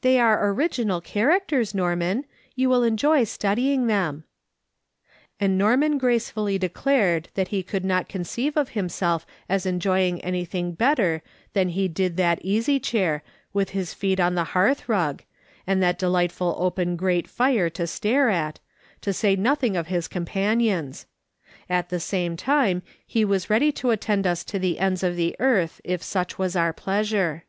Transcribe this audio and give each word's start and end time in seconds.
They 0.00 0.18
are 0.18 0.48
original 0.50 1.00
characters, 1.00 1.72
Norman; 1.72 2.24
you 2.56 2.68
will 2.68 2.82
enjoy 2.82 3.22
studying 3.22 3.86
them.' 3.86 4.24
And 5.38 5.56
Norman 5.56 5.98
gracefully 5.98 6.58
declared 6.58 7.28
that 7.34 7.46
he 7.54 7.62
could 7.62 7.84
not 7.84 8.08
conceive 8.08 8.56
of 8.56 8.70
himself 8.70 9.24
as 9.48 9.66
enjoying 9.66 10.20
anything 10.22 10.76
hetter 10.76 11.22
than 11.52 11.68
he 11.68 11.86
did 11.86 12.16
that 12.16 12.40
easy 12.42 12.80
chair, 12.80 13.22
with 13.52 13.70
his 13.70 13.94
feet 13.94 14.18
on 14.18 14.34
the 14.34 14.42
hearth 14.50 14.88
rug, 14.88 15.22
and 15.64 15.80
that 15.80 15.96
delightful 16.00 16.56
open 16.58 16.96
grate 16.96 17.28
fire 17.28 17.70
to 17.70 17.86
stare 17.86 18.30
at, 18.30 18.58
to 19.02 19.12
say 19.12 19.36
nothing 19.36 19.76
of 19.76 19.86
his 19.86 20.08
companions; 20.08 21.06
at 21.70 21.88
the 21.88 22.00
same 22.00 22.36
time 22.36 22.82
he 23.06 23.24
Avas 23.24 23.48
ready 23.48 23.70
to 23.70 23.90
attend 23.90 24.26
us 24.26 24.42
to 24.42 24.58
the 24.58 24.80
ends 24.80 25.04
of 25.04 25.14
the 25.14 25.36
earth 25.38 25.80
it 25.84 26.02
such 26.02 26.36
was 26.36 26.56
our 26.56 26.72
pleasure. 26.72 27.44